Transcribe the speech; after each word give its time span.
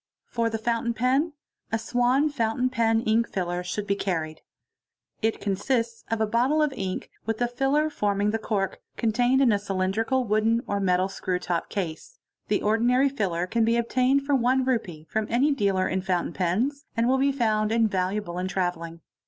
For 0.25 0.49
the 0.49 0.57
fountain 0.57 0.95
pen, 0.95 1.33
a 1.71 1.77
Swan 1.77 2.27
Fountain 2.29 2.71
Pen 2.71 3.01
Ink 3.01 3.29
filler 3.29 3.63
should 3.63 3.85
be 3.85 3.93
carried. 3.93 4.41
It 5.21 5.39
consists 5.39 6.05
of 6.09 6.19
a 6.19 6.25
bottle 6.25 6.59
of 6.63 6.73
ink, 6.73 7.11
with 7.27 7.39
a 7.39 7.47
filler 7.47 7.87
forming 7.87 8.31
the 8.31 8.39
cork, 8.39 8.81
contained 8.97 9.41
in 9.41 9.51
a 9.51 9.59
cylindrical 9.59 10.23
wooden 10.23 10.61
or 10.65 10.79
metal 10.79 11.07
screw 11.07 11.37
to) 11.37 11.63
case. 11.69 12.17
The 12.47 12.63
ordinary 12.63 13.09
filler 13.09 13.45
can 13.45 13.63
be 13.63 13.77
obtained 13.77 14.23
for 14.25 14.33
Re. 14.33 14.41
1 14.81 15.05
from 15.07 15.27
any 15.29 15.51
dealer 15.51 15.87
it 15.87 16.03
fountain 16.03 16.33
pens, 16.33 16.85
and 16.97 17.07
will 17.07 17.19
be 17.19 17.31
found 17.31 17.71
invaluable 17.71 18.39
in 18.39 18.47
travelling. 18.47 19.01